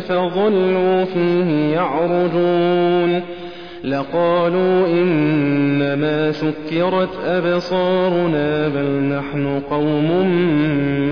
فظلوا 0.00 1.04
فيه 1.04 1.74
يعرجون. 1.74 3.22
لقالوا 3.84 4.86
إنما 4.86 6.32
سكرت 6.32 7.08
أبصارنا 7.26 8.68
بل 8.68 8.84
نحن 8.84 9.60
قوم 9.70 10.26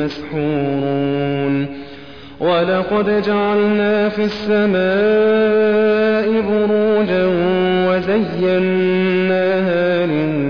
مسحورون. 0.00 1.66
ولقد 2.40 3.22
جعلنا 3.22 4.08
في 4.08 4.24
السماء 4.24 6.40
بروجا 6.40 7.26
وزيناها 7.88 10.06
للناظرين 10.06 10.49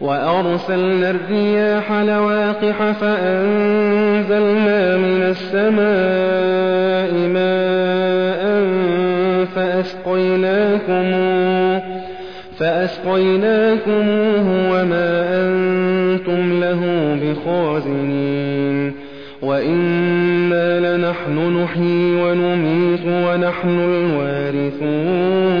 وأرسلنا 0.00 1.10
الرياح 1.10 1.92
لواقح 1.92 2.92
فأنزلنا 2.92 4.96
من 4.96 5.22
السماء 5.22 7.12
ماء 7.28 8.64
فأسقيناكموه 9.54 11.82
فأسقيناكموه 12.58 14.46
وما 14.72 15.10
أنتم 15.42 16.60
له 16.60 16.80
بخازنين 17.22 18.92
وإنا 19.42 20.96
لنحن 20.96 21.36
نحيي 21.62 22.22
ونميت 22.22 23.06
ونحن 23.06 23.78
الوارثون 23.80 25.60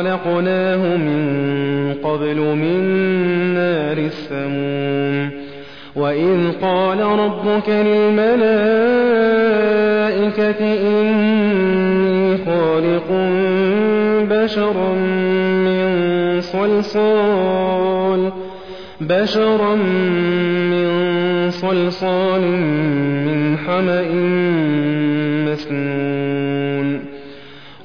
خلقناه 0.00 0.96
من 0.96 1.94
قبل 2.04 2.36
من 2.36 2.80
نار 3.54 3.98
السموم. 3.98 5.30
وإذ 5.96 6.52
قال 6.62 7.00
ربك 7.00 7.68
للملائكة 7.68 8.40
إني 10.88 12.36
خالق 12.44 13.08
بشرا 14.30 14.94
من 15.64 16.40
صلصال 16.40 18.32
بشرا 19.00 19.74
من 20.72 20.90
صلصال 21.50 22.42
من 23.26 23.58
حمأ 23.58 24.08
مسنون. 25.46 26.19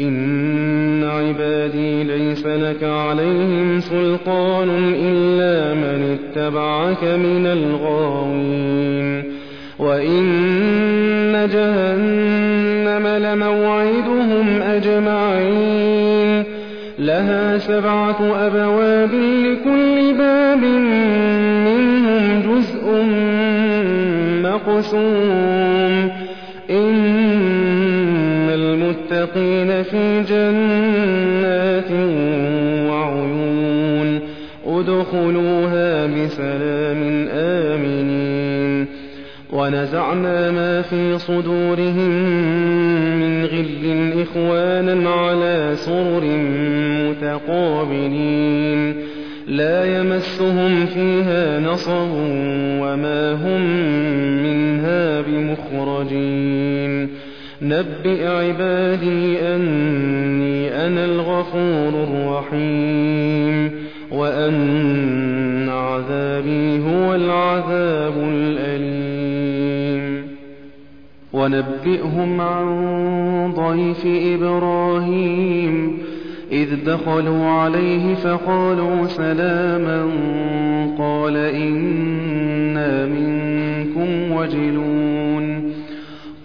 إن 0.00 1.04
عبادي 1.04 2.04
ليس 2.04 2.46
لك 2.46 2.84
عليهم 2.84 3.80
سلطان 3.80 4.94
إلا 4.94 5.74
من 5.74 6.18
اتبعك 6.18 7.04
من 7.04 7.46
الغاوين 7.46 9.24
وإن 9.78 11.48
جهنم 11.52 13.06
لموعدهم 13.06 14.62
أجمعين 14.62 16.44
لها 16.98 17.58
سبعة 17.58 18.46
أبواب 18.46 19.10
لكل 19.14 20.14
باب 20.18 20.64
منهم 21.64 22.42
جزء 22.42 23.04
مقسوم 24.42 25.77
المتقين 29.38 29.82
في 29.82 30.22
جنات 30.22 31.90
وعيون 32.90 34.20
ادخلوها 34.66 36.06
بسلام 36.06 37.28
آمنين 37.32 38.86
ونزعنا 39.52 40.50
ما 40.50 40.82
في 40.82 41.18
صدورهم 41.18 42.10
من 43.20 43.44
غل 43.44 44.12
إخوانا 44.22 45.10
على 45.10 45.72
سرر 45.76 46.24
متقابلين 47.08 48.94
لا 49.46 49.98
يمسهم 49.98 50.86
فيها 50.86 51.60
نصب 51.60 52.10
وما 52.80 53.32
هم 53.32 53.60
منها 54.42 55.20
بمخرجين 55.20 57.08
نبئ 57.62 58.26
عبادي 58.26 59.38
أني 59.40 60.86
أنا 60.86 61.04
الغفور 61.04 61.88
الرحيم 61.88 63.70
وأن 64.12 65.68
عذابي 65.68 66.80
هو 66.80 67.14
العذاب 67.14 68.12
الأليم. 68.32 70.28
ونبئهم 71.32 72.40
عن 72.40 72.66
ضيف 73.56 74.06
إبراهيم. 74.06 75.98
إذ 76.52 76.68
دخلوا 76.86 77.46
عليه 77.46 78.14
فقالوا 78.14 79.06
سلاما. 79.06 80.10
قال 80.98 81.36
إنا 81.36 83.06
منكم 83.06 84.32
وجلون. 84.32 85.27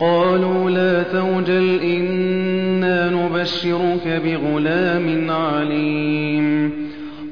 قالوا 0.03 0.69
لا 0.69 1.03
توجل 1.03 1.79
إنا 1.79 3.09
نبشرك 3.09 4.21
بغلام 4.25 5.31
عليم. 5.31 6.71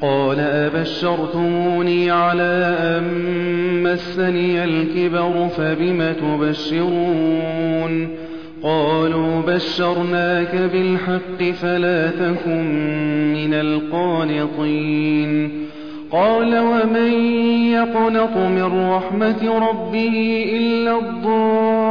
قال 0.01 0.39
أبشرتموني 0.39 2.11
على 2.11 2.77
أن 2.79 3.03
مسني 3.83 4.63
الكبر 4.63 5.47
فبم 5.47 6.13
تبشرون؟ 6.21 8.07
قالوا 8.63 9.41
بشرناك 9.47 10.55
بالحق 10.73 11.43
فلا 11.61 12.07
تكن 12.07 12.65
من 13.33 13.53
القانطين. 13.53 15.51
قال 16.11 16.59
ومن 16.59 17.13
يقنط 17.71 18.37
من 18.37 18.89
رحمة 18.89 19.69
ربه 19.69 20.45
إلا 20.57 20.99
الضالون 20.99 21.90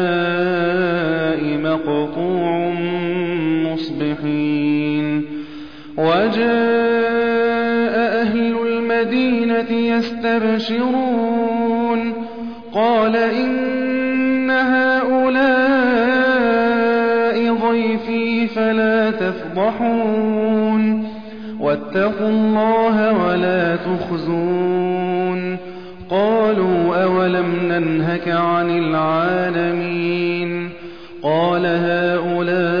المدينة 9.61 9.97
يستبشرون. 9.97 12.13
قال 12.73 13.15
إن 13.15 14.49
هؤلاء 14.49 15.29
ضيفي 17.69 18.47
فلا 18.47 19.11
تفضحون. 19.11 21.07
واتقوا 21.59 22.29
الله 22.29 23.27
ولا 23.27 23.75
تخزون. 23.75 25.57
قالوا 26.09 27.03
أولم 27.03 27.55
ننهك 27.63 28.27
عن 28.27 28.77
العالمين. 28.77 30.69
قال 31.23 31.65
هؤلاء 31.65 32.80